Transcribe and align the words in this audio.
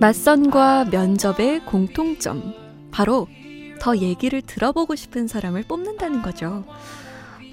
맞선과 0.00 0.86
면접의 0.86 1.60
공통점. 1.66 2.54
바로 2.90 3.28
더 3.80 3.98
얘기를 3.98 4.40
들어보고 4.40 4.96
싶은 4.96 5.28
사람을 5.28 5.64
뽑는다는 5.64 6.22
거죠. 6.22 6.64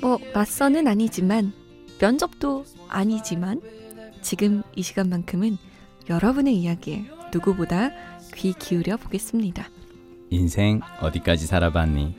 뭐, 0.02 0.18
맞선은 0.34 0.88
아니지만, 0.88 1.52
면접도 2.00 2.64
아니지만, 2.88 3.60
지금 4.22 4.64
이 4.78 4.82
시간만큼은 4.82 5.58
여러분의 6.10 6.56
이야기에 6.56 7.06
누구보다 7.34 7.92
귀 8.36 8.54
기울여 8.54 8.96
보겠습니다. 8.96 9.68
인생 10.30 10.80
어디까지 11.02 11.48
살아봤니? 11.48 12.16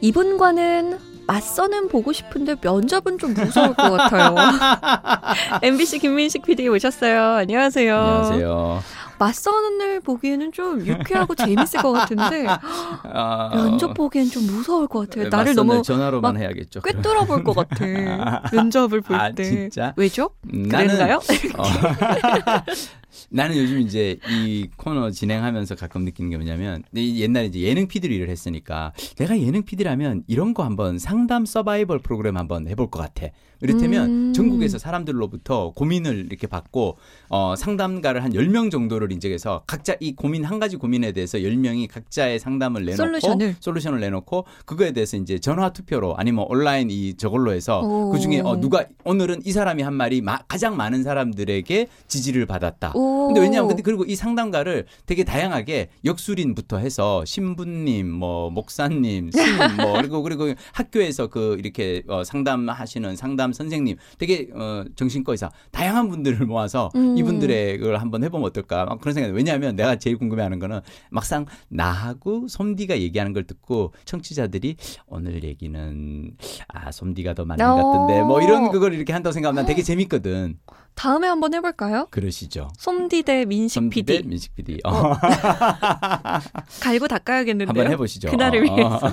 이분과는 0.00 1.17
맞서는 1.28 1.88
보고 1.88 2.12
싶은데 2.12 2.56
면접은 2.60 3.18
좀 3.18 3.34
무서울 3.34 3.74
것 3.74 3.90
같아요. 3.90 4.34
MBC 5.62 5.98
김민식 5.98 6.42
PD 6.42 6.66
오셨어요. 6.68 7.22
안녕하세요. 7.36 7.94
안녕하세요. 7.96 8.82
맞선을 9.18 10.00
보기에는 10.00 10.52
좀 10.52 10.80
유쾌하고 10.86 11.34
재밌을 11.34 11.82
것 11.82 11.92
같은데 11.92 12.46
아, 12.46 13.50
면접 13.52 13.92
보기엔 13.92 14.30
좀 14.30 14.46
무서울 14.46 14.86
것 14.86 15.10
같아요. 15.10 15.28
나를 15.28 15.54
너무 15.54 15.82
전화로만 15.82 16.38
해야겠죠. 16.38 16.80
꿰뚫어 16.80 17.24
볼 17.26 17.42
것 17.44 17.54
같아. 17.54 17.84
면접을 18.52 19.00
볼 19.02 19.16
아, 19.16 19.32
때. 19.32 19.42
진짜? 19.44 19.92
왜죠? 19.96 20.30
음, 20.54 20.68
그런가요? 20.68 21.16
어. 21.58 21.62
나는 23.30 23.56
요즘 23.56 23.80
이제 23.80 24.18
이 24.28 24.68
코너 24.76 25.10
진행하면서 25.10 25.74
가끔 25.74 26.04
느끼는 26.04 26.30
게 26.30 26.36
뭐냐면 26.36 26.82
옛날에 26.94 27.46
이제 27.46 27.60
예능 27.60 27.88
PD로 27.88 28.12
일을 28.14 28.28
했으니까 28.28 28.92
내가 29.16 29.38
예능 29.40 29.62
PD라면 29.62 30.24
이런 30.26 30.54
거 30.54 30.64
한번 30.64 30.98
상담 30.98 31.44
서바이벌 31.44 32.00
프로그램 32.00 32.36
한번 32.36 32.68
해볼 32.68 32.90
것 32.90 32.98
같아. 32.98 33.28
이를테면 33.60 34.10
음. 34.10 34.32
전국에서 34.32 34.78
사람들로부터 34.78 35.72
고민을 35.74 36.26
이렇게 36.26 36.46
받고 36.46 36.96
어, 37.28 37.54
상담가를 37.56 38.22
한 38.22 38.32
10명 38.32 38.70
정도를 38.70 39.12
인정해서 39.12 39.62
각자 39.66 39.96
이 40.00 40.14
고민 40.14 40.44
한 40.44 40.58
가지 40.58 40.76
고민에 40.76 41.12
대해서 41.12 41.38
10명이 41.38 41.88
각자의 41.88 42.38
상담을 42.38 42.84
내놓고 42.84 42.96
솔루션을, 42.96 43.56
솔루션을 43.60 44.00
내놓고 44.00 44.44
그거에 44.64 44.92
대해서 44.92 45.16
이제 45.16 45.38
전화 45.38 45.72
투표로 45.72 46.16
아니면 46.16 46.46
온라인 46.48 46.90
이 46.90 47.14
저걸로 47.14 47.52
해서 47.52 47.80
오. 47.82 48.10
그중에 48.10 48.40
어, 48.40 48.60
누가 48.60 48.84
오늘은 49.04 49.42
이 49.44 49.52
사람이 49.52 49.82
한 49.82 49.94
말이 49.94 50.20
마, 50.20 50.38
가장 50.46 50.76
많은 50.76 51.02
사람들에게 51.02 51.88
지지를 52.06 52.46
받았다. 52.46 52.92
오. 52.98 53.28
근데 53.28 53.40
왜냐하면 53.40 53.68
근데 53.68 53.82
그리고 53.82 54.04
이 54.04 54.16
상담가를 54.16 54.86
되게 55.06 55.22
다양하게 55.22 55.90
역술인부터 56.04 56.78
해서 56.78 57.24
신부님, 57.24 58.10
뭐 58.10 58.50
목사님, 58.50 59.30
스님, 59.32 59.76
뭐 59.76 59.92
그리고 59.94 60.22
그리고 60.22 60.52
학교에서 60.72 61.28
그 61.28 61.56
이렇게 61.60 62.02
어, 62.08 62.24
상담하시는 62.24 63.14
상담 63.14 63.52
선생님 63.52 63.98
되게 64.18 64.48
어, 64.52 64.84
정신과 64.96 65.32
의사 65.32 65.50
다양한 65.70 66.08
분들을 66.08 66.44
모아서 66.46 66.90
음. 66.96 67.16
이분들의 67.16 67.78
걸 67.78 67.96
한번 67.98 68.24
해보면 68.24 68.46
어떨까 68.48 68.84
막 68.84 69.00
그런 69.00 69.14
생각이 69.14 69.32
왜냐하면 69.32 69.76
내가 69.76 69.96
제일 69.96 70.18
궁금해하는 70.18 70.58
거는 70.58 70.80
막상 71.10 71.46
나하고 71.68 72.48
솜디가 72.48 72.98
얘기하는 72.98 73.32
걸 73.32 73.46
듣고 73.46 73.94
청취자들이 74.06 74.76
오늘 75.06 75.44
얘기는 75.44 76.32
아 76.66 76.90
솜디가 76.90 77.34
더 77.34 77.44
맞는 77.44 77.64
것 77.64 77.76
같은데 77.76 78.22
뭐 78.22 78.42
이런 78.42 78.72
그걸 78.72 78.92
이렇게 78.92 79.12
한다고 79.12 79.32
생각하면 79.32 79.56
난 79.62 79.66
되게 79.66 79.82
재밌거든. 79.82 80.58
다음에 80.98 81.28
한번 81.28 81.54
해볼까요? 81.54 82.08
그러시죠. 82.10 82.70
솜디 82.76 83.22
대 83.22 83.44
민식 83.44 83.74
솜디 83.74 84.02
PD. 84.02 84.16
대 84.20 84.28
민식 84.28 84.56
PD. 84.56 84.80
어. 84.82 84.90
어. 84.90 85.14
갈고 86.82 87.06
닦아야겠는데요. 87.06 87.68
한번 87.68 87.92
해보시죠. 87.92 88.28
그날을 88.30 88.68
어. 88.68 88.74
위해서. 88.74 89.12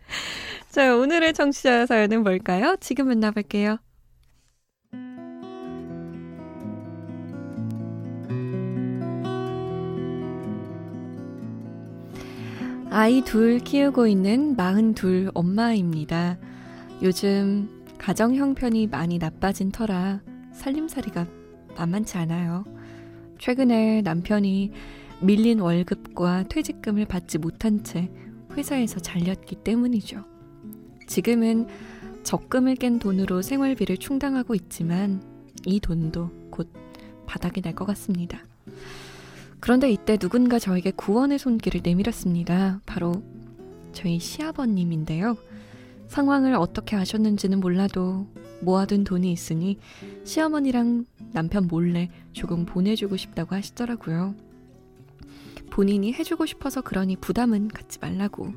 자, 0.72 0.96
오늘의 0.96 1.34
청취자 1.34 1.84
사연은 1.84 2.22
뭘까요? 2.22 2.76
지금 2.80 3.08
만나볼게요. 3.08 3.76
아이 12.90 13.20
둘 13.20 13.58
키우고 13.58 14.06
있는 14.06 14.54
42 14.56 15.28
엄마입니다. 15.34 16.38
요즘 17.02 17.68
가정 17.98 18.34
형편이 18.34 18.86
많이 18.86 19.18
나빠진 19.18 19.70
터라 19.70 20.22
살림살이가 20.58 21.26
만만치 21.76 22.18
않아요. 22.18 22.64
최근에 23.38 24.02
남편이 24.02 24.72
밀린 25.20 25.60
월급과 25.60 26.44
퇴직금을 26.48 27.06
받지 27.06 27.38
못한 27.38 27.84
채 27.84 28.10
회사에서 28.56 29.00
잘렸기 29.00 29.56
때문이죠. 29.56 30.24
지금은 31.06 31.66
적금을 32.24 32.74
깬 32.74 32.98
돈으로 32.98 33.40
생활비를 33.42 33.96
충당하고 33.96 34.54
있지만 34.54 35.22
이 35.64 35.80
돈도 35.80 36.30
곧 36.50 36.70
바닥이 37.26 37.62
날 37.62 37.74
것 37.74 37.84
같습니다. 37.86 38.42
그런데 39.60 39.90
이때 39.90 40.16
누군가 40.16 40.58
저에게 40.58 40.90
구원의 40.92 41.38
손길을 41.38 41.80
내밀었습니다. 41.82 42.80
바로 42.86 43.22
저희 43.92 44.18
시아버님인데요. 44.18 45.36
상황을 46.08 46.54
어떻게 46.54 46.96
아셨는지는 46.96 47.60
몰라도 47.60 48.26
모아둔 48.60 49.04
돈이 49.04 49.30
있으니 49.30 49.78
시어머니랑 50.24 51.04
남편 51.32 51.68
몰래 51.68 52.10
조금 52.32 52.66
보내주고 52.66 53.16
싶다고 53.16 53.54
하시더라고요. 53.54 54.34
본인이 55.70 56.12
해주고 56.12 56.46
싶어서 56.46 56.80
그러니 56.80 57.16
부담은 57.16 57.68
갖지 57.68 57.98
말라고. 58.00 58.52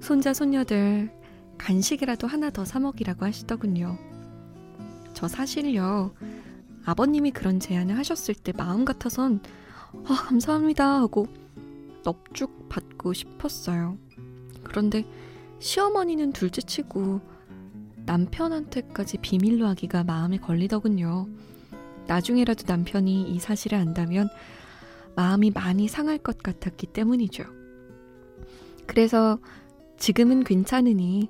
손자, 0.00 0.32
손녀들 0.32 1.10
간식이라도 1.58 2.26
하나 2.26 2.50
더 2.50 2.64
사먹이라고 2.64 3.26
하시더군요. 3.26 3.98
저 5.12 5.26
사실요, 5.26 6.14
아버님이 6.84 7.32
그런 7.32 7.58
제안을 7.58 7.98
하셨을 7.98 8.34
때 8.34 8.52
마음 8.56 8.84
같아선, 8.84 9.40
아, 10.06 10.14
감사합니다 10.28 11.00
하고 11.00 11.26
넙죽 12.04 12.68
받고 12.68 13.12
싶었어요. 13.12 13.98
그런데 14.62 15.04
시어머니는 15.60 16.32
둘째 16.32 16.62
치고 16.62 17.20
남편한테까지 18.06 19.18
비밀로 19.18 19.66
하기가 19.66 20.04
마음에 20.04 20.38
걸리더군요. 20.38 21.28
나중에라도 22.06 22.64
남편이 22.66 23.30
이 23.30 23.38
사실을 23.38 23.78
안다면 23.78 24.28
마음이 25.14 25.50
많이 25.50 25.88
상할 25.88 26.18
것 26.18 26.38
같았기 26.38 26.86
때문이죠. 26.88 27.44
그래서 28.86 29.38
지금은 29.98 30.44
괜찮으니 30.44 31.28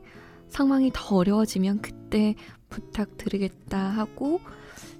상황이 0.49 0.91
더 0.95 1.17
어려워지면 1.17 1.81
그때 1.83 2.35
부탁드리겠다 2.69 3.79
하고 3.79 4.41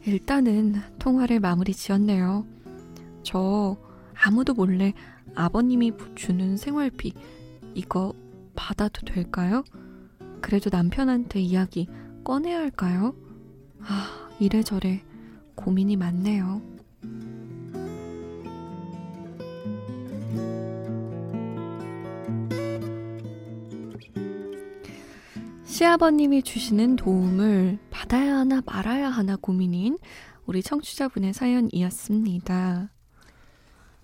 일단은 0.07 0.77
통화를 0.99 1.39
마무리 1.39 1.75
지었네요. 1.75 2.47
저 3.23 3.77
아무도 4.15 4.55
몰래 4.55 4.95
아버님이 5.35 5.93
주는 6.17 6.57
생활비 6.57 7.13
이거 7.75 8.15
받아도 8.59 9.03
될까요? 9.07 9.63
그래도 10.41 10.69
남편한테 10.69 11.41
이야기 11.41 11.89
꺼내야 12.25 12.59
할까요? 12.59 13.15
아, 13.83 14.29
이래저래 14.41 15.05
고민이 15.55 15.97
많네요. 15.97 16.61
시아버님이 25.65 26.43
주시는 26.43 26.97
도움을 26.97 27.79
받아야 27.91 28.39
하나 28.39 28.61
말아야 28.67 29.09
하나 29.09 29.37
고민인 29.37 29.99
우리 30.47 30.61
청취자분의 30.65 31.33
사연이었습니다. 31.33 32.91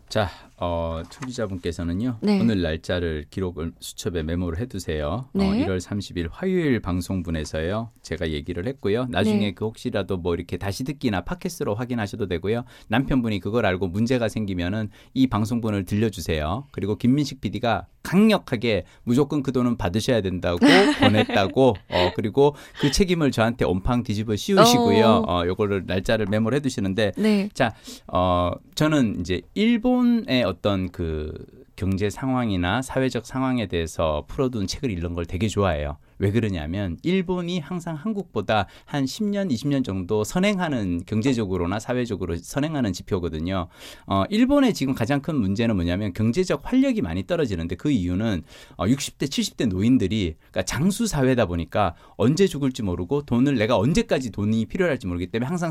자, 0.08 0.28
어, 0.56 1.02
청취자분께서는요. 1.10 2.18
네. 2.20 2.40
오늘 2.40 2.62
날짜를 2.62 3.26
기록을 3.30 3.72
수첩에 3.80 4.22
메모를 4.22 4.60
해두세요. 4.60 5.06
어, 5.06 5.28
네. 5.32 5.48
어, 5.48 5.66
1월 5.66 5.80
30일 5.80 6.28
화요일 6.30 6.80
방송분에서요. 6.80 7.90
제가 8.02 8.30
얘기를 8.30 8.66
했고요. 8.66 9.06
나중에 9.10 9.38
네. 9.38 9.52
그 9.52 9.64
혹시라도 9.64 10.16
뭐 10.16 10.34
이렇게 10.34 10.56
다시 10.56 10.84
듣기나 10.84 11.22
팟캐스트로 11.22 11.74
확인하셔도 11.74 12.28
되고요. 12.28 12.64
남편분이 12.88 13.40
그걸 13.40 13.66
알고 13.66 13.88
문제가 13.88 14.28
생기면은 14.28 14.90
이 15.12 15.26
방송분을 15.26 15.84
들려주세요. 15.84 16.66
그리고 16.70 16.96
김민식 16.96 17.40
PD가 17.40 17.86
강력하게 18.04 18.84
무조건 19.02 19.42
그 19.42 19.50
돈은 19.50 19.76
받으셔야 19.76 20.20
된다고 20.20 20.58
보냈다고 21.00 21.74
어 21.90 22.10
그리고 22.14 22.54
그 22.80 22.92
책임을 22.92 23.32
저한테 23.32 23.64
온팡 23.64 24.04
뒤집어 24.04 24.36
씌우시고요. 24.36 25.24
어, 25.26 25.40
어 25.40 25.46
요거를 25.46 25.84
날짜를 25.86 26.26
메모를 26.30 26.56
해 26.56 26.60
두시는데 26.60 27.12
네. 27.16 27.48
자, 27.54 27.74
어 28.06 28.52
저는 28.74 29.20
이제 29.20 29.40
일본의 29.54 30.43
어떤 30.44 30.90
그 30.90 31.32
경제 31.76 32.08
상황이나 32.08 32.82
사회적 32.82 33.26
상황에 33.26 33.66
대해서 33.66 34.24
풀어둔 34.28 34.66
책을 34.66 34.90
읽는 34.90 35.14
걸 35.14 35.26
되게 35.26 35.48
좋아해요. 35.48 35.96
왜 36.18 36.30
그러냐면 36.30 36.96
일본이 37.02 37.58
항상 37.58 37.96
한국보다 37.96 38.66
한 38.84 39.04
10년, 39.04 39.50
20년 39.50 39.84
정도 39.84 40.22
선행하는 40.22 41.02
경제적으로나 41.06 41.80
사회적으로 41.80 42.36
선행하는 42.36 42.92
지표거든요. 42.92 43.68
어, 44.06 44.24
일본의 44.30 44.74
지금 44.74 44.94
가장 44.94 45.20
큰 45.20 45.36
문제는 45.36 45.74
뭐냐면 45.74 46.12
경제적 46.12 46.60
활력이 46.64 47.02
많이 47.02 47.26
떨어지는데 47.26 47.74
그 47.76 47.90
이유는 47.90 48.42
어, 48.76 48.86
60대, 48.86 49.26
70대 49.26 49.66
노인들이 49.66 50.36
그러니까 50.38 50.62
장수 50.62 51.06
사회다 51.06 51.46
보니까 51.46 51.94
언제 52.16 52.46
죽을지 52.46 52.82
모르고 52.82 53.22
돈을 53.22 53.56
내가 53.56 53.76
언제까지 53.76 54.30
돈이 54.30 54.66
필요할지 54.66 55.06
모르기 55.06 55.26
때문에 55.26 55.48
항상 55.48 55.70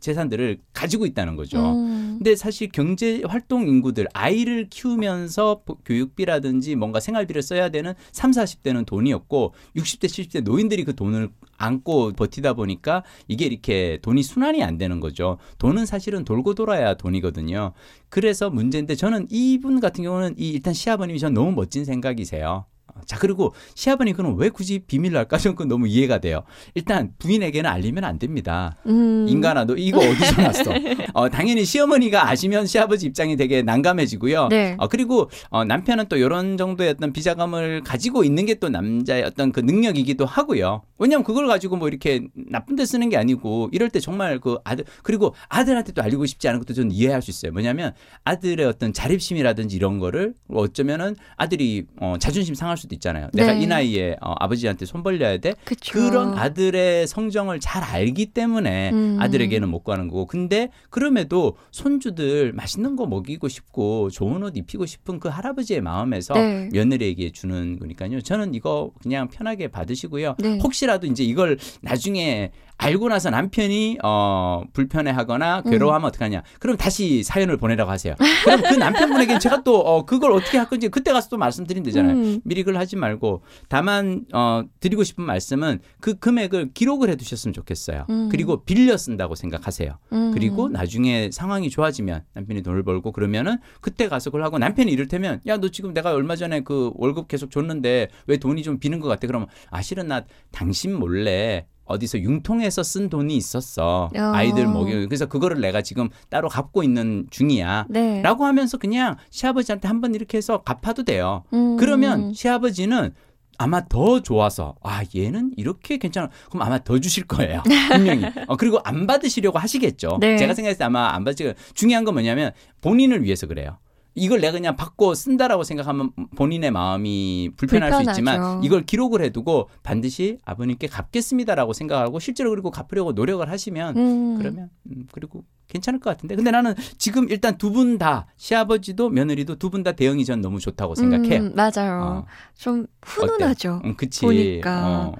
재산들을 0.00 0.60
가지고 0.72 1.06
있다는 1.06 1.36
거죠. 1.36 1.74
음. 1.74 1.99
근데 2.20 2.36
사실 2.36 2.68
경제 2.70 3.22
활동 3.26 3.66
인구들 3.66 4.06
아이를 4.12 4.68
키우면서 4.68 5.62
교육비라든지 5.86 6.76
뭔가 6.76 7.00
생활비를 7.00 7.40
써야 7.40 7.70
되는 7.70 7.94
3, 8.12 8.32
40대는 8.32 8.84
돈이 8.84 9.10
없고 9.14 9.54
60대, 9.74 10.04
70대 10.04 10.42
노인들이 10.42 10.84
그 10.84 10.94
돈을 10.94 11.30
안고 11.56 12.12
버티다 12.12 12.52
보니까 12.52 13.04
이게 13.26 13.46
이렇게 13.46 14.00
돈이 14.02 14.22
순환이 14.22 14.62
안 14.62 14.76
되는 14.76 15.00
거죠. 15.00 15.38
돈은 15.56 15.86
사실은 15.86 16.26
돌고 16.26 16.52
돌아야 16.52 16.92
돈이거든요. 16.92 17.72
그래서 18.10 18.50
문제인데 18.50 18.96
저는 18.96 19.28
이분 19.30 19.80
같은 19.80 20.04
경우는 20.04 20.34
이 20.36 20.50
일단 20.50 20.74
시아버님이 20.74 21.18
전 21.20 21.32
너무 21.32 21.52
멋진 21.52 21.86
생각이세요. 21.86 22.66
자, 23.06 23.18
그리고 23.18 23.52
시아버님 23.74 24.14
그럼 24.14 24.36
왜 24.38 24.48
굳이 24.48 24.78
비밀로 24.78 25.18
할까? 25.18 25.36
저는 25.38 25.56
그 25.56 25.64
너무 25.64 25.88
이해가 25.88 26.18
돼요. 26.18 26.42
일단 26.74 27.12
부인에게는 27.18 27.68
알리면 27.68 28.04
안 28.04 28.18
됩니다. 28.18 28.76
음. 28.86 29.26
인간아, 29.28 29.64
너 29.64 29.74
이거 29.76 29.98
어디서 30.06 30.42
났어? 30.42 30.72
어, 31.14 31.28
당연히 31.28 31.64
시어머니가 31.64 32.28
아시면 32.28 32.66
시아버지 32.66 33.06
입장이 33.06 33.36
되게 33.36 33.62
난감해지고요. 33.62 34.48
네. 34.48 34.76
어, 34.78 34.86
그리고 34.88 35.28
어, 35.48 35.64
남편은 35.64 36.06
또 36.08 36.16
이런 36.16 36.56
정도의 36.56 36.90
어떤 36.90 37.12
비자감을 37.12 37.82
가지고 37.84 38.22
있는 38.24 38.46
게 38.46 38.50
또 38.60 38.68
남자의 38.68 39.22
어떤 39.22 39.52
그 39.52 39.60
능력이기도 39.60 40.26
하고요. 40.26 40.82
왜냐하면 41.00 41.24
그걸 41.24 41.48
가지고 41.48 41.76
뭐 41.76 41.88
이렇게 41.88 42.26
나쁜 42.34 42.76
데 42.76 42.84
쓰는 42.84 43.08
게 43.08 43.16
아니고 43.16 43.70
이럴 43.72 43.88
때 43.88 43.98
정말 43.98 44.38
그 44.38 44.58
아들 44.64 44.84
그리고 45.02 45.34
아들한테도 45.48 46.02
알리고 46.02 46.26
싶지 46.26 46.46
않은 46.48 46.60
것도 46.60 46.74
저는 46.74 46.92
이해할 46.92 47.22
수 47.22 47.30
있어요. 47.30 47.52
뭐냐면 47.52 47.92
아들의 48.24 48.64
어떤 48.66 48.92
자립심이라든지 48.92 49.74
이런 49.74 49.98
거를 49.98 50.34
어쩌면은 50.48 51.16
아들이 51.36 51.86
어, 51.98 52.16
자존심 52.18 52.54
상할 52.54 52.76
수도 52.76 52.94
있잖아요. 52.94 53.28
네. 53.32 53.42
내가 53.42 53.54
이 53.54 53.66
나이에 53.66 54.16
어, 54.20 54.34
아버지한테 54.38 54.84
손 54.84 55.02
벌려야 55.02 55.38
돼. 55.38 55.54
그쵸. 55.64 55.92
그런 55.92 56.36
아들의 56.36 57.06
성정을 57.06 57.60
잘 57.60 57.82
알기 57.82 58.26
때문에 58.26 58.90
음. 58.90 59.16
아들에게는 59.18 59.68
못 59.68 59.82
가는 59.82 60.06
거고. 60.06 60.26
근데 60.26 60.70
그럼에도 60.90 61.56
손주들 61.70 62.52
맛있는 62.52 62.96
거 62.96 63.06
먹이고 63.06 63.48
싶고 63.48 64.10
좋은 64.10 64.42
옷 64.42 64.56
입히고 64.56 64.84
싶은 64.84 65.18
그 65.18 65.28
할아버지의 65.28 65.80
마음에서 65.80 66.34
네. 66.34 66.68
며느리에게 66.72 67.32
주는 67.32 67.78
거니까요. 67.78 68.20
저는 68.20 68.54
이거 68.54 68.92
그냥 69.02 69.28
편하게 69.28 69.68
받으시고요. 69.68 70.36
네. 70.38 70.58
혹시 70.62 70.89
라도 70.90 71.06
이제 71.06 71.22
이걸 71.24 71.58
나중에 71.82 72.52
알고 72.82 73.10
나서 73.10 73.28
남편이 73.28 73.98
어 74.02 74.62
불편해하거나 74.72 75.64
괴로워하면 75.64 76.06
음. 76.06 76.08
어떡하냐. 76.08 76.42
그럼 76.60 76.78
다시 76.78 77.22
사연을 77.22 77.58
보내라고 77.58 77.90
하세요. 77.90 78.14
그럼 78.42 78.62
그 78.62 78.74
남편분에게 78.74 79.38
제가 79.38 79.62
또 79.64 79.80
어, 79.80 80.06
그걸 80.06 80.32
어떻게 80.32 80.56
할 80.56 80.66
건지 80.66 80.88
그때 80.88 81.12
가서 81.12 81.28
또 81.28 81.36
말씀드리면 81.36 81.84
되잖아요. 81.84 82.16
음. 82.16 82.40
미리 82.42 82.62
그걸 82.62 82.80
하지 82.80 82.96
말고 82.96 83.42
다만 83.68 84.24
어 84.32 84.62
드리고 84.80 85.04
싶은 85.04 85.24
말씀은 85.24 85.80
그 86.00 86.18
금액을 86.18 86.70
기록을 86.72 87.10
해 87.10 87.16
두셨으면 87.16 87.52
좋겠어요. 87.52 88.06
음. 88.08 88.28
그리고 88.30 88.64
빌려 88.64 88.96
쓴다고 88.96 89.34
생각하세요. 89.34 89.98
음. 90.14 90.30
그리고 90.32 90.70
나중에 90.70 91.28
상황이 91.30 91.68
좋아지면 91.68 92.24
남편이 92.32 92.62
돈을 92.62 92.82
벌고 92.82 93.12
그러면은 93.12 93.58
그때 93.82 94.08
가서 94.08 94.30
그걸 94.30 94.42
하고 94.42 94.56
남편이 94.58 94.90
이를테면 94.90 95.42
야 95.46 95.58
너 95.60 95.68
지금 95.68 95.92
내가 95.92 96.12
얼마 96.12 96.34
전에 96.34 96.60
그 96.60 96.92
월급 96.94 97.28
계속 97.28 97.50
줬는데 97.50 98.08
왜 98.26 98.36
돈이 98.38 98.62
좀 98.62 98.78
비는 98.78 99.00
것 99.00 99.08
같아? 99.08 99.26
그러면 99.26 99.48
아 99.68 99.82
실은 99.82 100.08
나 100.08 100.24
당신 100.50 100.79
몰래 100.88 101.66
어디서 101.90 102.20
융통해서 102.20 102.82
쓴 102.84 103.08
돈이 103.08 103.36
있었어. 103.36 104.10
어. 104.14 104.20
아이들 104.32 104.66
먹이. 104.66 105.06
그래서 105.06 105.26
그거를 105.26 105.60
내가 105.60 105.82
지금 105.82 106.08
따로 106.28 106.48
갚고 106.48 106.84
있는 106.84 107.26
중이야. 107.30 107.86
네. 107.88 108.22
라고 108.22 108.44
하면서 108.44 108.78
그냥 108.78 109.16
시아버지한테 109.30 109.88
한번 109.88 110.14
이렇게 110.14 110.38
해서 110.38 110.62
갚아도 110.62 111.02
돼요. 111.02 111.42
음. 111.52 111.76
그러면 111.76 112.32
시아버지는 112.32 113.12
아마 113.58 113.84
더 113.86 114.22
좋아서 114.22 114.76
아 114.82 115.02
얘는 115.14 115.52
이렇게 115.58 115.98
괜찮아 115.98 116.30
그럼 116.48 116.62
아마 116.62 116.82
더 116.82 116.98
주실 116.98 117.26
거예요 117.26 117.62
분명히 117.92 118.24
어, 118.46 118.56
그리고 118.56 118.80
안 118.84 119.06
받으시려고 119.06 119.58
하시겠죠 119.58 120.16
네. 120.18 120.38
제가 120.38 120.54
생각했을 120.54 120.78
때 120.78 120.84
아마 120.84 121.10
안 121.14 121.24
받으시고 121.24 121.52
중요한 121.74 122.04
건 122.04 122.14
뭐냐면 122.14 122.52
본인을 122.80 123.22
위해서 123.22 123.46
그래요 123.46 123.76
이걸 124.20 124.40
내가 124.40 124.52
그냥 124.52 124.76
받고 124.76 125.14
쓴다라고 125.14 125.64
생각하면 125.64 126.12
본인의 126.36 126.70
마음이 126.70 127.50
불편할 127.56 127.90
불편하죠. 127.90 128.04
수 128.04 128.10
있지만 128.20 128.62
이걸 128.64 128.82
기록을 128.84 129.22
해두고 129.22 129.68
반드시 129.82 130.38
아버님께 130.44 130.86
갚겠습니다라고 130.88 131.72
생각하고 131.72 132.18
실제로 132.18 132.50
그리고 132.50 132.70
갚으려고 132.70 133.12
노력을 133.12 133.48
하시면 133.48 133.96
음. 133.96 134.38
그러면 134.38 134.70
음, 134.90 135.06
그리고 135.12 135.44
괜찮을 135.68 136.00
것 136.00 136.10
같은데 136.10 136.34
근데 136.36 136.50
나는 136.50 136.74
지금 136.98 137.28
일단 137.30 137.56
두 137.56 137.70
분 137.72 137.96
다 137.98 138.26
시아버지도 138.36 139.08
며느리도 139.08 139.56
두 139.56 139.70
분 139.70 139.82
다 139.84 139.92
대응이 139.92 140.24
전 140.24 140.40
너무 140.40 140.58
좋다고 140.60 140.94
생각해요. 140.96 141.40
음, 141.42 141.52
맞아요. 141.54 142.02
어. 142.02 142.26
좀 142.56 142.86
훈훈하죠. 143.02 143.80
음, 143.84 143.94
그치. 143.96 144.20
보니까 144.22 144.86
어. 144.86 145.14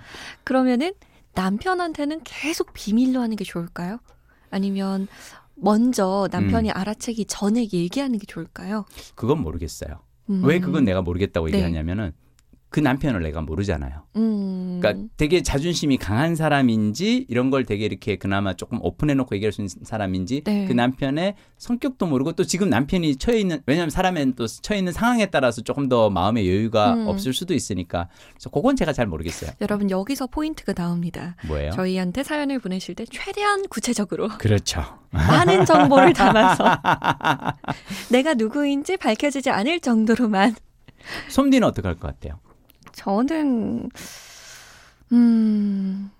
그러면은 0.44 0.92
남편한테는 1.34 2.20
계속 2.24 2.72
비밀로 2.74 3.20
하는 3.20 3.36
게 3.36 3.44
좋을까요? 3.44 3.98
아니면 4.50 5.06
먼저 5.60 6.28
남편이 6.30 6.70
음. 6.70 6.76
알아채기 6.76 7.26
전에 7.26 7.68
얘기하는 7.72 8.18
게 8.18 8.26
좋을까요? 8.26 8.84
그건 9.14 9.40
모르겠어요. 9.42 10.00
음. 10.30 10.44
왜 10.44 10.60
그건 10.60 10.84
내가 10.84 11.02
모르겠다고 11.02 11.48
네. 11.48 11.54
얘기하냐면은 11.54 12.12
그 12.70 12.78
남편을 12.78 13.20
내가 13.22 13.40
모르잖아요. 13.42 14.04
음. 14.14 14.78
그러니까 14.80 15.06
되게 15.16 15.42
자존심이 15.42 15.96
강한 15.96 16.36
사람인지 16.36 17.26
이런 17.28 17.50
걸 17.50 17.64
되게 17.64 17.84
이렇게 17.84 18.14
그나마 18.16 18.54
조금 18.54 18.78
오픈해놓고 18.80 19.34
얘기할 19.34 19.52
수 19.52 19.60
있는 19.60 19.68
사람인지 19.82 20.42
네. 20.44 20.66
그 20.66 20.72
남편의 20.72 21.34
성격도 21.58 22.06
모르고 22.06 22.32
또 22.32 22.44
지금 22.44 22.70
남편이 22.70 23.16
처해 23.16 23.40
있는 23.40 23.60
왜냐하면 23.66 23.90
사람은 23.90 24.34
또 24.36 24.46
처해 24.46 24.78
있는 24.78 24.92
상황에 24.92 25.26
따라서 25.26 25.62
조금 25.62 25.88
더 25.88 26.10
마음의 26.10 26.48
여유가 26.48 26.94
음. 26.94 27.08
없을 27.08 27.32
수도 27.34 27.54
있으니까 27.54 28.08
그래서 28.34 28.50
그건 28.50 28.76
제가 28.76 28.92
잘 28.92 29.06
모르겠어요. 29.08 29.50
여러분 29.60 29.90
여기서 29.90 30.28
포인트가 30.28 30.72
나옵니다. 30.72 31.34
뭐예요? 31.48 31.72
저희한테 31.72 32.22
사연을 32.22 32.60
보내실 32.60 32.94
때 32.94 33.04
최대한 33.10 33.66
구체적으로 33.68 34.28
그렇죠. 34.38 34.84
많은 35.10 35.64
정보를 35.64 36.12
담아서 36.12 36.64
내가 38.10 38.34
누구인지 38.34 38.96
밝혀지지 38.96 39.50
않을 39.50 39.80
정도로만 39.80 40.54
솜디는 41.28 41.66
어떻게 41.66 41.88
할 41.88 41.96
것 41.96 42.06
같아요? 42.06 42.38
저는 43.00 43.88
음 45.12 46.10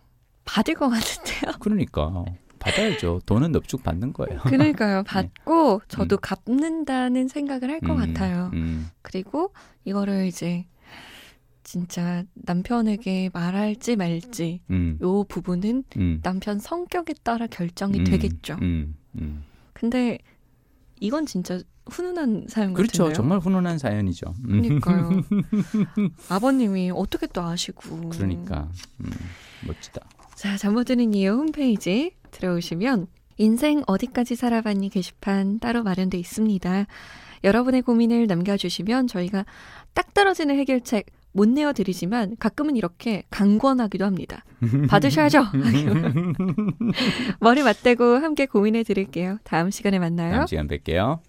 받을 0.47 0.75
것 0.75 0.89
같은데요. 0.89 1.53
그러니까 1.61 2.25
받아야죠. 2.59 3.21
돈은 3.27 3.53
넙죽 3.53 3.83
받는 3.83 4.15
거예요. 4.15 4.41
그러니까요. 4.41 4.99
네. 4.99 5.03
받고 5.03 5.81
네. 5.81 5.85
저도 5.89 6.17
음. 6.17 6.19
갚는다는 6.23 7.29
생각을 7.29 7.71
할것 7.71 7.91
음, 7.91 7.97
같아요. 7.97 8.51
음. 8.55 8.89
그리고 9.03 9.53
이거를 9.85 10.27
이제 10.27 10.65
진짜 11.63 12.25
남편에게 12.35 13.29
말할지 13.35 13.97
말지 13.97 14.63
음. 14.71 14.99
요 15.03 15.25
부분은 15.25 15.85
음. 15.99 16.21
남편 16.23 16.59
성격에 16.59 17.13
따라 17.23 17.47
결정이 17.47 17.99
음. 17.99 18.05
되겠죠. 18.05 18.57
근데 19.75 20.19
이건 21.01 21.27
진짜 21.27 21.61
훈훈한 21.89 22.47
사연 22.49 22.73
그렇죠. 22.75 23.05
같은데요. 23.05 23.15
정말 23.15 23.39
훈훈한 23.39 23.79
사연이죠. 23.79 24.35
그러니까요. 24.45 25.11
아버님이 26.29 26.91
어떻게 26.95 27.27
또 27.27 27.43
아시고. 27.43 28.11
그러니까 28.11 28.69
음, 29.01 29.11
멋지다. 29.67 30.01
자, 30.37 30.57
잠못 30.57 30.87
드는 30.87 31.13
이유 31.15 31.33
홈페이지 31.33 32.13
들어오시면 32.31 33.09
인생 33.39 33.83
어디까지 33.87 34.37
살아봤니 34.37 34.91
게시판 34.91 35.59
따로 35.59 35.83
마련돼 35.83 36.19
있습니다. 36.19 36.87
여러분의 37.43 37.83
고민을 37.83 38.27
남겨주시면 38.27 39.07
저희가 39.07 39.47
딱 39.95 40.13
떨어지는 40.15 40.57
해결책 40.59 41.07
못 41.33 41.49
내어드리지만 41.49 42.37
가끔은 42.39 42.77
이렇게 42.77 43.25
강권하기도 43.31 44.05
합니다. 44.05 44.45
받으셔야죠. 44.89 45.45
머리 47.41 47.63
맞대고 47.63 48.17
함께 48.17 48.47
고민해 48.47 48.83
드릴게요. 48.83 49.39
다음 49.45 49.71
시간에 49.71 49.99
만나요. 49.99 50.33
다음 50.33 50.47
시간 50.47 50.69
뵐게요. 50.69 51.19